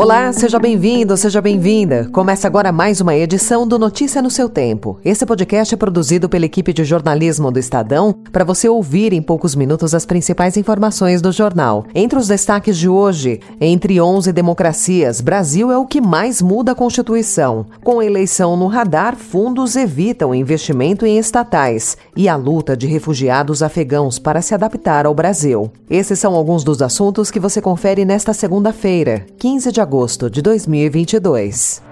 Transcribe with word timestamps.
Olá, 0.00 0.32
seja 0.32 0.58
bem-vindo, 0.58 1.14
seja 1.14 1.42
bem-vinda. 1.42 2.08
Começa 2.10 2.46
agora 2.46 2.72
mais 2.72 3.02
uma 3.02 3.14
edição 3.14 3.68
do 3.68 3.78
Notícia 3.78 4.22
no 4.22 4.30
seu 4.30 4.48
Tempo. 4.48 4.98
Esse 5.04 5.26
podcast 5.26 5.74
é 5.74 5.76
produzido 5.76 6.26
pela 6.26 6.46
equipe 6.46 6.72
de 6.72 6.84
jornalismo 6.84 7.50
do 7.50 7.58
Estadão 7.58 8.14
para 8.32 8.42
você 8.42 8.66
ouvir 8.66 9.12
em 9.12 9.20
poucos 9.20 9.54
minutos 9.54 9.94
as 9.94 10.06
principais 10.06 10.56
informações 10.56 11.20
do 11.20 11.30
jornal. 11.30 11.84
Entre 11.94 12.18
os 12.18 12.28
destaques 12.28 12.78
de 12.78 12.88
hoje, 12.88 13.40
entre 13.60 14.00
11 14.00 14.32
democracias, 14.32 15.20
Brasil 15.20 15.70
é 15.70 15.76
o 15.76 15.84
que 15.84 16.00
mais 16.00 16.40
muda 16.40 16.72
a 16.72 16.74
Constituição. 16.74 17.66
Com 17.84 18.00
a 18.00 18.06
eleição 18.06 18.56
no 18.56 18.68
radar, 18.68 19.16
fundos 19.16 19.76
evitam 19.76 20.34
investimento 20.34 21.04
em 21.04 21.18
estatais 21.18 21.98
e 22.16 22.26
a 22.26 22.36
luta 22.36 22.74
de 22.74 22.86
refugiados 22.86 23.62
afegãos 23.62 24.18
para 24.18 24.40
se 24.40 24.54
adaptar 24.54 25.04
ao 25.04 25.12
Brasil. 25.12 25.70
Esses 25.90 26.18
são 26.18 26.34
alguns 26.34 26.64
dos 26.64 26.80
assuntos 26.80 27.30
que 27.30 27.38
você 27.38 27.60
confere 27.60 28.06
nesta 28.06 28.32
segunda-feira, 28.32 29.26
15 29.36 29.70
de 29.70 29.78
agosto 29.78 29.89
agosto 29.90 30.30
de 30.30 30.40
2022. 30.40 31.82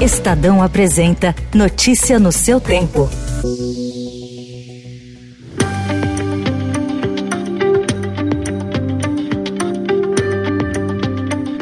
Estadão 0.00 0.62
apresenta 0.62 1.34
Notícia 1.54 2.18
no 2.18 2.32
seu 2.32 2.58
tempo. 2.58 3.06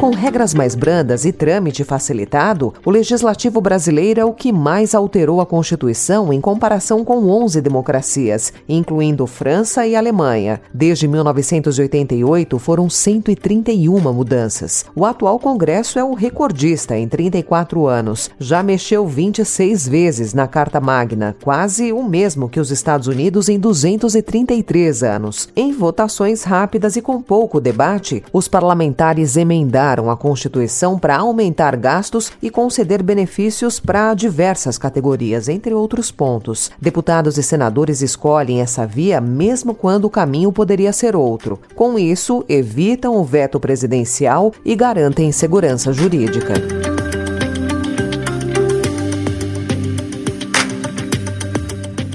Com 0.07 0.13
regras 0.15 0.55
mais 0.55 0.77
brandas 0.77 1.25
e 1.25 1.33
trâmite 1.33 1.83
facilitado, 1.83 2.73
o 2.85 2.93
legislativo 2.93 3.61
brasileiro 3.61 4.21
é 4.21 4.25
o 4.25 4.33
que 4.33 4.53
mais 4.53 4.95
alterou 4.95 5.41
a 5.41 5.47
Constituição 5.47 6.33
em 6.33 6.41
comparação 6.41 7.05
com 7.05 7.29
11 7.29 7.61
democracias, 7.61 8.53
incluindo 8.69 9.27
França 9.27 9.85
e 9.85 9.97
Alemanha. 9.97 10.61
Desde 10.73 11.09
1988 11.09 12.57
foram 12.57 12.89
131 12.89 13.99
mudanças. 14.13 14.85
O 14.95 15.05
atual 15.05 15.41
Congresso 15.41 15.99
é 15.99 16.05
o 16.05 16.15
recordista 16.15 16.97
em 16.97 17.09
34 17.09 17.89
anos. 17.89 18.31
Já 18.39 18.63
mexeu 18.63 19.09
26 19.09 19.89
vezes 19.89 20.33
na 20.33 20.47
Carta 20.47 20.81
Magna, 20.81 21.35
quase 21.43 21.93
o 21.93 22.05
mesmo 22.05 22.49
que 22.49 22.61
os 22.61 22.71
Estados 22.71 23.09
Unidos 23.09 23.49
em 23.49 23.59
233 23.59 25.03
anos. 25.03 25.49
Em 25.57 25.73
votações 25.73 26.45
rápidas 26.45 26.95
e 26.95 27.03
com 27.03 27.21
pouco 27.21 27.61
debate, 27.61 28.23
os 28.33 28.47
parlamentares 28.47 29.37
emendaram 29.37 29.96
a 30.11 30.17
Constituição 30.17 30.99
para 30.99 31.17
aumentar 31.17 31.77
gastos 31.77 32.31
e 32.43 32.51
conceder 32.51 33.03
benefícios 33.03 33.81
para 33.81 34.15
diversas 34.15 34.79
categorias, 34.79 35.49
entre 35.49 35.75
outros 35.75 36.11
pontos. 36.11 36.71
Deputados 36.81 37.39
e 37.39 37.43
senadores 37.43 38.03
escolhem 38.03 38.61
essa 38.61 38.87
via 38.87 39.21
mesmo 39.21 39.75
quando 39.75 40.05
o 40.05 40.11
caminho 40.11 40.53
poderia 40.53 40.93
ser 40.93 41.17
outro. 41.17 41.59
Com 41.75 41.99
isso, 41.99 42.45
evitam 42.49 43.17
o 43.17 43.25
veto 43.25 43.59
presidencial 43.59 44.53
e 44.65 44.75
garantem 44.75 45.33
segurança 45.33 45.93
jurídica. 45.93 46.86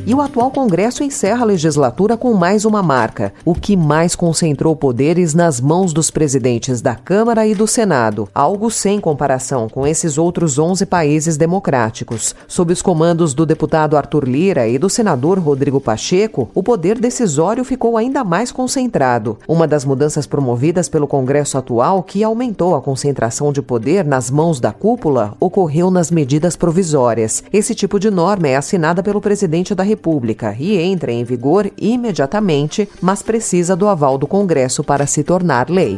E 0.03 0.15
o 0.15 0.21
atual 0.21 0.49
Congresso 0.49 1.03
encerra 1.03 1.43
a 1.43 1.45
legislatura 1.45 2.17
com 2.17 2.33
mais 2.33 2.65
uma 2.65 2.81
marca, 2.81 3.31
o 3.45 3.53
que 3.53 3.77
mais 3.77 4.15
concentrou 4.15 4.75
poderes 4.75 5.35
nas 5.35 5.61
mãos 5.61 5.93
dos 5.93 6.09
presidentes 6.09 6.81
da 6.81 6.95
Câmara 6.95 7.45
e 7.45 7.53
do 7.53 7.67
Senado, 7.67 8.27
algo 8.33 8.71
sem 8.71 8.99
comparação 8.99 9.69
com 9.69 9.85
esses 9.85 10.17
outros 10.17 10.57
11 10.57 10.87
países 10.87 11.37
democráticos. 11.37 12.33
Sob 12.47 12.73
os 12.73 12.81
comandos 12.81 13.35
do 13.35 13.45
deputado 13.45 13.95
Arthur 13.95 14.27
Lira 14.27 14.67
e 14.67 14.79
do 14.79 14.89
senador 14.89 15.37
Rodrigo 15.37 15.79
Pacheco, 15.79 16.49
o 16.55 16.63
poder 16.63 16.99
decisório 16.99 17.63
ficou 17.63 17.95
ainda 17.95 18.23
mais 18.23 18.51
concentrado. 18.51 19.37
Uma 19.47 19.67
das 19.67 19.85
mudanças 19.85 20.25
promovidas 20.25 20.89
pelo 20.89 21.07
Congresso 21.07 21.59
atual, 21.59 22.01
que 22.01 22.23
aumentou 22.23 22.75
a 22.75 22.81
concentração 22.81 23.53
de 23.53 23.61
poder 23.61 24.03
nas 24.03 24.31
mãos 24.31 24.59
da 24.59 24.73
cúpula, 24.73 25.35
ocorreu 25.39 25.91
nas 25.91 26.09
medidas 26.09 26.55
provisórias. 26.55 27.43
Esse 27.53 27.75
tipo 27.75 27.99
de 27.99 28.09
norma 28.09 28.47
é 28.47 28.55
assinada 28.55 29.03
pelo 29.03 29.21
presidente 29.21 29.75
da 29.75 29.90
República 29.91 30.55
e 30.57 30.77
entra 30.77 31.11
em 31.11 31.23
vigor 31.23 31.69
imediatamente, 31.77 32.87
mas 33.01 33.21
precisa 33.21 33.75
do 33.75 33.87
aval 33.87 34.17
do 34.17 34.25
Congresso 34.25 34.83
para 34.83 35.05
se 35.05 35.23
tornar 35.23 35.69
lei. 35.69 35.97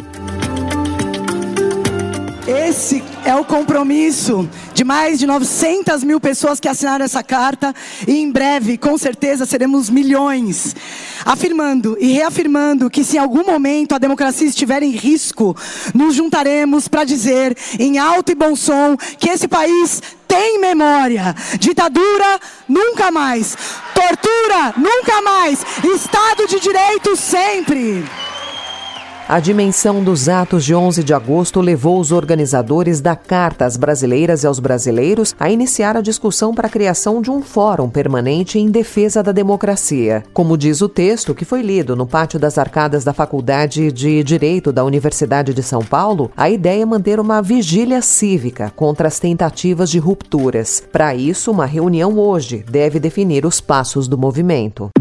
Esse 2.84 3.02
é 3.24 3.34
o 3.34 3.46
compromisso 3.46 4.46
de 4.74 4.84
mais 4.84 5.18
de 5.18 5.26
900 5.26 6.04
mil 6.04 6.20
pessoas 6.20 6.60
que 6.60 6.68
assinaram 6.68 7.06
essa 7.06 7.24
carta 7.24 7.74
e 8.06 8.18
em 8.18 8.30
breve, 8.30 8.78
com 8.78 8.98
certeza, 8.98 9.46
seremos 9.46 9.90
milhões. 9.90 10.76
Afirmando 11.24 11.96
e 11.98 12.12
reafirmando 12.12 12.90
que 12.90 13.06
se 13.06 13.16
em 13.16 13.20
algum 13.22 13.46
momento 13.46 13.96
a 13.96 13.98
democracia 13.98 14.46
estiver 14.46 14.84
em 14.84 14.92
risco, 14.92 15.56
nos 15.96 16.14
juntaremos 16.14 16.90
para 16.90 17.06
dizer 17.06 17.56
em 17.80 18.00
alto 18.00 18.34
e 18.34 18.36
bom 18.36 18.54
som 18.54 18.98
que 19.18 19.30
esse 19.30 19.48
país 19.48 20.02
tem 20.28 20.60
memória. 20.60 21.34
Ditadura, 21.58 22.38
nunca 22.68 23.10
mais. 23.10 23.56
Tortura, 23.96 24.74
nunca 24.76 25.22
mais. 25.22 25.66
Estado 25.86 26.48
de 26.50 26.60
Direito, 26.60 27.16
sempre. 27.16 28.04
A 29.28 29.40
dimensão 29.40 30.04
dos 30.04 30.28
atos 30.28 30.66
de 30.66 30.76
11 30.76 31.02
de 31.02 31.14
agosto 31.14 31.62
levou 31.62 31.98
os 31.98 32.12
organizadores 32.12 33.00
da 33.00 33.16
Carta 33.16 33.66
às 33.66 33.78
Brasileiras 33.78 34.44
e 34.44 34.48
aos 34.48 34.60
Brasileiros 34.60 35.34
a 35.40 35.50
iniciar 35.50 35.96
a 35.96 36.02
discussão 36.02 36.54
para 36.54 36.68
a 36.68 36.70
criação 36.70 37.22
de 37.22 37.32
um 37.32 37.42
fórum 37.42 37.90
permanente 37.90 38.60
em 38.60 38.70
defesa 38.70 39.24
da 39.24 39.32
democracia. 39.32 40.24
Como 40.34 40.58
diz 40.58 40.82
o 40.82 40.90
texto 40.90 41.34
que 41.34 41.46
foi 41.46 41.62
lido 41.62 41.96
no 41.96 42.06
pátio 42.06 42.38
das 42.38 42.58
arcadas 42.58 43.06
da 43.06 43.14
Faculdade 43.14 43.94
de 43.94 44.22
Direito 44.24 44.74
da 44.74 44.84
Universidade 44.84 45.54
de 45.54 45.64
São 45.64 45.82
Paulo, 45.82 46.30
a 46.36 46.50
ideia 46.50 46.84
é 46.84 46.86
manter 46.86 47.18
uma 47.18 47.42
vigília 47.42 48.02
cívica 48.02 48.74
contra 48.76 49.08
as 49.08 49.20
tentativas 49.20 49.90
de 49.90 50.00
rupturas. 50.00 50.84
Para 50.92 51.16
isso, 51.16 51.50
uma 51.50 51.66
reunião 51.66 52.20
hoje 52.20 52.66
deve 52.70 53.00
definir 53.00 53.46
os 53.46 53.62
passos 53.62 54.06
do 54.06 54.18
movimento. 54.18 54.92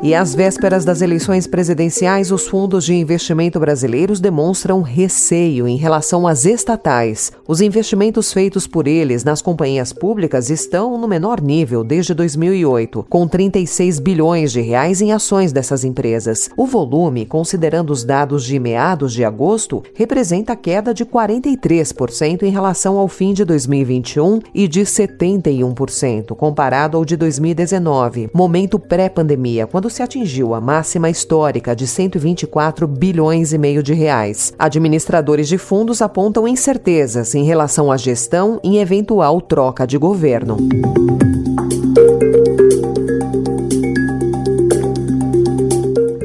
E 0.00 0.14
às 0.14 0.32
vésperas 0.32 0.84
das 0.84 1.02
eleições 1.02 1.48
presidenciais, 1.48 2.30
os 2.30 2.46
fundos 2.46 2.84
de 2.84 2.94
investimento 2.94 3.58
brasileiros 3.58 4.20
demonstram 4.20 4.80
receio 4.80 5.66
em 5.66 5.76
relação 5.76 6.24
às 6.24 6.44
estatais. 6.44 7.32
Os 7.50 7.62
investimentos 7.62 8.30
feitos 8.30 8.66
por 8.66 8.86
eles 8.86 9.24
nas 9.24 9.40
companhias 9.40 9.90
públicas 9.90 10.50
estão 10.50 10.98
no 10.98 11.08
menor 11.08 11.40
nível 11.40 11.82
desde 11.82 12.12
2008, 12.12 13.06
com 13.08 13.26
36 13.26 13.98
bilhões 14.00 14.52
de 14.52 14.60
reais 14.60 15.00
em 15.00 15.12
ações 15.12 15.50
dessas 15.50 15.82
empresas. 15.82 16.50
O 16.58 16.66
volume, 16.66 17.24
considerando 17.24 17.88
os 17.88 18.04
dados 18.04 18.44
de 18.44 18.58
meados 18.58 19.14
de 19.14 19.24
agosto, 19.24 19.82
representa 19.94 20.54
queda 20.54 20.92
de 20.92 21.06
43% 21.06 22.42
em 22.42 22.50
relação 22.50 22.98
ao 22.98 23.08
fim 23.08 23.32
de 23.32 23.46
2021 23.46 24.40
e 24.54 24.68
de 24.68 24.82
71% 24.82 26.36
comparado 26.36 26.98
ao 26.98 27.04
de 27.06 27.16
2019, 27.16 28.28
momento 28.34 28.78
pré-pandemia, 28.78 29.66
quando 29.66 29.88
se 29.88 30.02
atingiu 30.02 30.52
a 30.52 30.60
máxima 30.60 31.08
histórica 31.08 31.74
de 31.74 31.86
124 31.86 32.86
bilhões 32.86 33.54
e 33.54 33.56
meio 33.56 33.82
de 33.82 33.94
reais. 33.94 34.52
Administradores 34.58 35.48
de 35.48 35.56
fundos 35.56 36.02
apontam 36.02 36.46
incertezas 36.46 37.37
em 37.38 37.44
relação 37.44 37.90
à 37.90 37.96
gestão 37.96 38.60
em 38.62 38.78
eventual 38.78 39.40
troca 39.40 39.86
de 39.86 39.96
governo. 39.96 40.56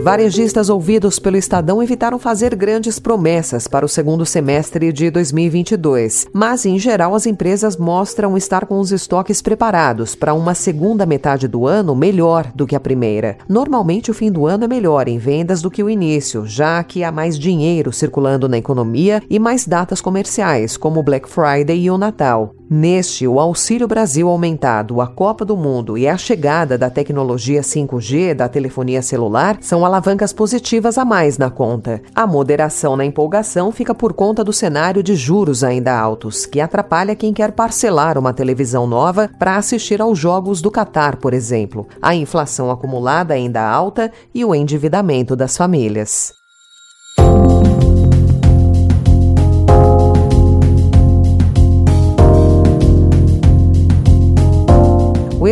Varejistas 0.04 0.70
ouvidos 0.70 1.18
pelo 1.18 1.38
Estadão 1.38 1.82
evitaram 1.82 2.20
fazer 2.20 2.54
grandes 2.56 3.00
promessas 3.00 3.70
para 3.70 3.86
o 3.86 3.88
segundo 3.90 4.26
semestre 4.26 4.92
de 4.92 5.10
2022, 5.10 6.28
mas 6.34 6.66
em 6.66 6.78
geral 6.78 7.16
as 7.16 7.26
empresas 7.26 7.78
mostram 7.78 8.36
estar 8.36 8.66
com 8.66 8.82
os 8.82 8.92
estoques 8.92 9.42
preparados 9.42 10.14
para 10.14 10.34
uma 10.34 10.54
segunda 10.54 11.06
metade 11.06 11.48
do 11.48 11.66
ano 11.66 11.96
melhor 11.96 12.52
do 12.54 12.68
que 12.68 12.76
a 12.76 12.82
primeira. 12.82 13.38
Normalmente 13.48 14.12
o 14.12 14.14
fim 14.14 14.30
do 14.30 14.46
ano 14.46 14.66
é 14.66 14.68
melhor 14.68 15.08
em 15.08 15.18
vendas 15.18 15.62
do 15.62 15.72
que 15.72 15.82
o 15.82 15.90
início, 15.90 16.46
já 16.46 16.84
que 16.84 17.02
há 17.02 17.10
mais 17.10 17.40
dinheiro 17.40 17.94
circulando 17.94 18.50
na 18.50 18.58
economia 18.58 19.24
e 19.30 19.40
mais 19.40 19.66
datas 19.66 20.02
comerciais, 20.02 20.76
como 20.76 21.00
o 21.00 21.04
Black 21.04 21.30
Friday 21.30 21.80
e 21.80 21.90
o 21.90 21.98
Natal. 21.98 22.54
Neste, 22.70 23.28
o 23.28 23.40
Auxílio 23.40 23.88
Brasil 23.88 24.28
aumentado, 24.28 25.00
a 25.00 25.06
Copa 25.06 25.46
do 25.46 25.56
Mundo 25.56 25.96
e 25.96 26.08
a 26.08 26.18
chegada 26.18 26.76
da 26.76 26.90
tecnologia 26.90 27.62
5G 27.62 28.34
da 28.34 28.50
telefonia 28.50 29.02
celular 29.02 29.60
são 29.62 29.86
alavancas 29.94 30.34
positivas 30.34 30.98
a 30.98 31.06
mais 31.06 31.38
na 31.38 31.52
conta. 31.52 32.02
A 32.16 32.26
moderação 32.26 32.96
na 32.96 33.06
empolgação 33.06 33.72
fica 33.72 33.94
por 33.94 34.12
conta 34.14 34.44
do 34.44 34.52
cenário 34.52 35.04
de 35.04 35.16
juros 35.16 35.64
ainda 35.64 35.96
altos, 35.96 36.48
que 36.48 36.60
atrapalha 36.60 37.16
quem 37.16 37.32
quer 37.32 37.52
parcelar 37.52 38.18
uma 38.18 38.34
televisão 38.34 38.88
nova 38.88 39.30
para 39.38 39.56
assistir 39.56 40.02
aos 40.02 40.18
jogos 40.18 40.62
do 40.62 40.72
Catar, 40.72 41.18
por 41.18 41.32
exemplo. 41.32 41.88
A 42.02 42.16
inflação 42.16 42.72
acumulada 42.72 43.36
ainda 43.36 43.62
alta 43.62 44.12
e 44.34 44.44
o 44.44 44.56
endividamento 44.56 45.36
das 45.36 45.56
famílias. 45.56 46.43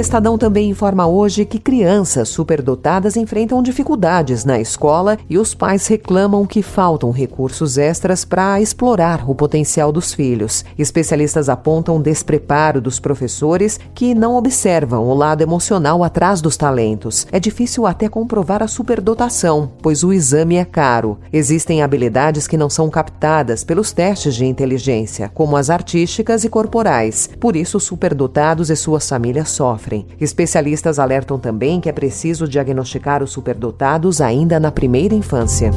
Estadão 0.01 0.35
também 0.35 0.67
informa 0.67 1.05
hoje 1.05 1.45
que 1.45 1.59
crianças 1.59 2.27
superdotadas 2.27 3.15
enfrentam 3.15 3.61
dificuldades 3.61 4.43
na 4.43 4.59
escola 4.59 5.15
e 5.29 5.37
os 5.37 5.53
pais 5.53 5.85
reclamam 5.85 6.43
que 6.43 6.63
faltam 6.63 7.11
recursos 7.11 7.77
extras 7.77 8.25
para 8.25 8.59
explorar 8.59 9.29
o 9.29 9.35
potencial 9.35 9.91
dos 9.91 10.11
filhos. 10.11 10.65
Especialistas 10.75 11.49
apontam 11.49 12.01
despreparo 12.01 12.81
dos 12.81 12.99
professores 12.99 13.79
que 13.93 14.15
não 14.15 14.35
observam 14.35 15.07
o 15.07 15.13
lado 15.13 15.43
emocional 15.43 16.03
atrás 16.03 16.41
dos 16.41 16.57
talentos. 16.57 17.27
É 17.31 17.39
difícil 17.39 17.85
até 17.85 18.09
comprovar 18.09 18.63
a 18.63 18.67
superdotação, 18.67 19.71
pois 19.83 20.03
o 20.03 20.11
exame 20.11 20.55
é 20.55 20.65
caro. 20.65 21.19
Existem 21.31 21.83
habilidades 21.83 22.47
que 22.47 22.57
não 22.57 22.71
são 22.71 22.89
captadas 22.89 23.63
pelos 23.63 23.91
testes 23.91 24.33
de 24.33 24.47
inteligência, 24.47 25.29
como 25.31 25.55
as 25.55 25.69
artísticas 25.69 26.43
e 26.43 26.49
corporais. 26.49 27.29
Por 27.39 27.55
isso, 27.55 27.79
superdotados 27.79 28.71
e 28.71 28.75
suas 28.75 29.07
famílias 29.07 29.49
sofrem 29.49 29.90
sofrem. 29.91 30.05
Especialistas 30.19 30.97
alertam 30.97 31.37
também 31.37 31.81
que 31.81 31.89
é 31.89 31.91
preciso 31.91 32.47
diagnosticar 32.47 33.21
os 33.21 33.31
superdotados 33.31 34.21
ainda 34.21 34.59
na 34.59 34.71
primeira 34.71 35.13
infância. 35.13 35.71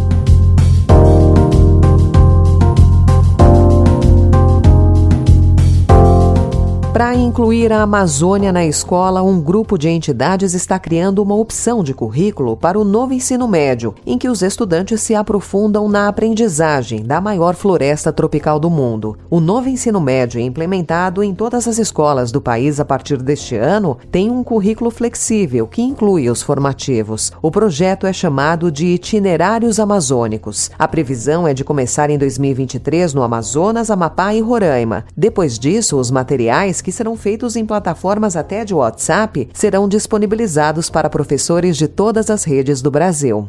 Para 6.94 7.12
incluir 7.12 7.73
a 7.73 7.82
Amazônia 7.82 8.52
na 8.52 8.64
escola, 8.64 9.20
um 9.20 9.41
grupo 9.41 9.76
de 9.76 9.88
entidades 9.88 10.55
está 10.55 10.79
criando 10.79 11.20
uma 11.20 11.35
opção 11.35 11.82
de 11.82 11.93
currículo 11.93 12.56
para 12.56 12.79
o 12.79 12.85
novo 12.85 13.12
ensino 13.12 13.49
médio, 13.49 13.96
em 14.06 14.17
que 14.17 14.29
os 14.29 14.43
estudantes 14.43 15.00
se 15.00 15.12
aprofundam 15.12 15.88
na 15.88 16.06
aprendizagem 16.06 17.02
da 17.02 17.20
maior 17.20 17.56
floresta 17.56 18.12
tropical 18.12 18.61
do 18.61 18.70
mundo. 18.70 19.19
O 19.29 19.41
novo 19.41 19.69
ensino 19.69 20.00
médio, 20.00 20.41
implementado 20.41 21.20
em 21.25 21.35
todas 21.35 21.67
as 21.67 21.79
escolas 21.79 22.31
do 22.31 22.41
país 22.41 22.79
a 22.79 22.85
partir 22.85 23.20
deste 23.20 23.56
ano, 23.56 23.99
tem 24.12 24.31
um 24.31 24.44
currículo 24.44 24.88
flexível 24.88 25.67
que 25.67 25.82
inclui 25.82 26.31
os 26.31 26.43
formativos. 26.43 27.32
O 27.43 27.50
projeto 27.50 28.06
é 28.06 28.12
chamado 28.12 28.70
de 28.70 28.87
Itinerários 28.87 29.81
Amazônicos. 29.81 30.70
A 30.79 30.87
previsão 30.87 31.49
é 31.49 31.52
de 31.52 31.64
começar 31.64 32.08
em 32.08 32.17
2023 32.17 33.14
no 33.14 33.25
Amazonas, 33.25 33.90
Amapá 33.90 34.32
e 34.32 34.40
Roraima. 34.40 35.05
Depois 35.17 35.58
disso, 35.58 35.99
os 35.99 36.08
materiais 36.08 36.84
que 36.85 36.93
serão 36.93 37.17
feitos 37.17 37.57
em 37.57 37.65
plataformas 37.67 38.37
até 38.37 38.65
de 38.65 38.75
WhatsApp, 38.75 39.49
serão 39.55 39.89
disponibilizados 39.89 40.89
para 40.91 41.11
professores 41.11 41.77
de 41.77 41.89
todas 41.89 42.31
as 42.31 42.45
redes 42.45 42.81
do 42.83 42.91
Brasil. 42.91 43.49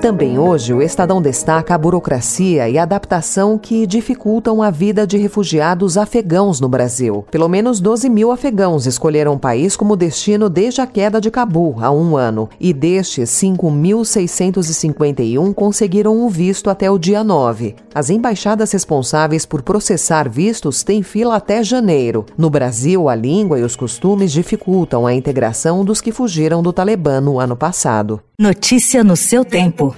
Também 0.00 0.38
hoje, 0.38 0.72
o 0.72 0.80
Estadão 0.80 1.20
destaca 1.20 1.74
a 1.74 1.78
burocracia 1.78 2.70
e 2.70 2.78
a 2.78 2.84
adaptação 2.84 3.58
que 3.58 3.86
dificultam 3.86 4.62
a 4.62 4.70
vida 4.70 5.06
de 5.06 5.18
refugiados 5.18 5.98
afegãos 5.98 6.58
no 6.58 6.70
Brasil. 6.70 7.26
Pelo 7.30 7.50
menos 7.50 7.80
12 7.80 8.08
mil 8.08 8.32
afegãos 8.32 8.86
escolheram 8.86 9.34
o 9.34 9.38
país 9.38 9.76
como 9.76 9.96
destino 9.96 10.48
desde 10.48 10.80
a 10.80 10.86
queda 10.86 11.20
de 11.20 11.30
Cabul, 11.30 11.76
há 11.80 11.90
um 11.90 12.16
ano. 12.16 12.48
E 12.58 12.72
destes, 12.72 13.28
5.651 13.28 15.52
conseguiram 15.52 16.24
o 16.24 16.30
visto 16.30 16.70
até 16.70 16.90
o 16.90 16.98
dia 16.98 17.22
9. 17.22 17.76
As 17.94 18.08
embaixadas 18.08 18.72
responsáveis 18.72 19.44
por 19.44 19.60
processar 19.60 20.30
vistos 20.30 20.82
têm 20.82 21.02
fila 21.02 21.36
até 21.36 21.62
janeiro. 21.62 22.24
No 22.38 22.48
Brasil, 22.48 23.06
a 23.06 23.14
língua 23.14 23.60
e 23.60 23.62
os 23.62 23.76
costumes 23.76 24.32
dificultam 24.32 25.06
a 25.06 25.12
integração 25.12 25.84
dos 25.84 26.00
que 26.00 26.10
fugiram 26.10 26.62
do 26.62 26.72
Talibã 26.72 27.20
no 27.20 27.38
ano 27.38 27.54
passado. 27.54 28.18
Notícia 28.38 29.04
no 29.04 29.16
seu 29.16 29.44
tempo. 29.44 29.89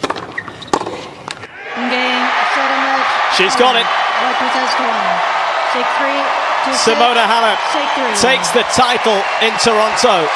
She's 3.37 3.56
got 3.56 3.76
it. 3.76 3.87
Simona 6.84 7.25
Halep 7.25 7.58
takes 8.20 8.50
the 8.50 8.62
title 8.76 9.19
in 9.40 9.52
Toronto. 9.58 10.29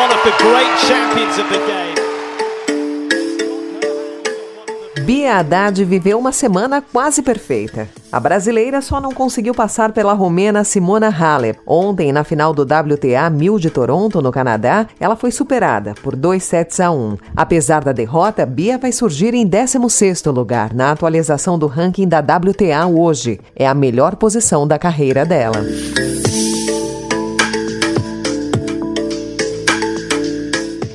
One 0.00 0.10
of 0.10 0.22
the 0.24 0.32
great 0.38 0.72
champions 0.88 1.36
of 1.38 1.48
the 1.50 1.58
game. 1.66 1.99
Bia 5.10 5.38
Haddad 5.38 5.84
viveu 5.84 6.20
uma 6.20 6.30
semana 6.30 6.80
quase 6.80 7.20
perfeita. 7.20 7.88
A 8.12 8.20
brasileira 8.20 8.80
só 8.80 9.00
não 9.00 9.10
conseguiu 9.10 9.52
passar 9.52 9.90
pela 9.90 10.12
romena 10.12 10.62
Simona 10.62 11.08
Halep. 11.08 11.58
Ontem, 11.66 12.12
na 12.12 12.22
final 12.22 12.54
do 12.54 12.62
WTA 12.62 13.28
1000 13.28 13.58
de 13.58 13.70
Toronto, 13.70 14.22
no 14.22 14.30
Canadá, 14.30 14.86
ela 15.00 15.16
foi 15.16 15.32
superada 15.32 15.94
por 16.00 16.14
2 16.14 16.40
sets 16.40 16.78
a 16.78 16.92
1. 16.92 17.16
Apesar 17.34 17.82
da 17.82 17.90
derrota, 17.90 18.46
Bia 18.46 18.78
vai 18.78 18.92
surgir 18.92 19.34
em 19.34 19.44
16º 19.44 20.32
lugar 20.32 20.72
na 20.72 20.92
atualização 20.92 21.58
do 21.58 21.66
ranking 21.66 22.06
da 22.06 22.20
WTA 22.20 22.86
hoje. 22.86 23.40
É 23.56 23.66
a 23.66 23.74
melhor 23.74 24.14
posição 24.14 24.64
da 24.64 24.78
carreira 24.78 25.26
dela. 25.26 25.60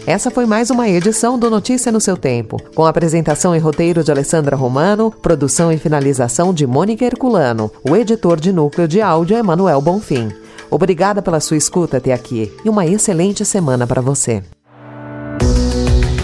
Essa 0.07 0.29
foi 0.29 0.45
mais 0.45 0.69
uma 0.69 0.87
edição 0.87 1.37
do 1.39 1.49
Notícia 1.49 1.91
no 1.91 1.99
seu 1.99 2.15
tempo, 2.15 2.61
com 2.75 2.85
apresentação 2.85 3.55
e 3.55 3.59
roteiro 3.59 4.03
de 4.03 4.11
Alessandra 4.11 4.55
Romano, 4.55 5.09
produção 5.09 5.71
e 5.71 5.79
finalização 5.79 6.53
de 6.53 6.67
Mônica 6.67 7.03
Herculano. 7.03 7.71
O 7.83 7.95
editor 7.95 8.39
de 8.39 8.51
núcleo 8.51 8.87
de 8.87 9.01
áudio 9.01 9.35
é 9.35 9.41
Manuel 9.41 9.81
Bonfim. 9.81 10.31
Obrigada 10.69 11.23
pela 11.23 11.39
sua 11.39 11.57
escuta 11.57 11.97
até 11.97 12.13
aqui 12.13 12.53
e 12.63 12.69
uma 12.69 12.85
excelente 12.85 13.43
semana 13.43 13.87
para 13.87 13.99
você. 13.99 14.43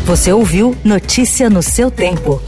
Você 0.05 0.31
ouviu 0.31 0.75
Notícia 0.85 1.49
no 1.49 1.63
seu 1.63 1.89
tempo. 1.89 2.39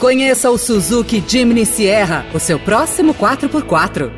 Conheça 0.00 0.50
o 0.50 0.56
Suzuki 0.56 1.22
Jimny 1.26 1.66
Sierra, 1.66 2.24
o 2.32 2.38
seu 2.38 2.58
próximo 2.58 3.12
4x4. 3.12 4.17